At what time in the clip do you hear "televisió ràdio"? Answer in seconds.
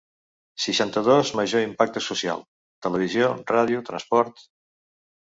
2.85-3.83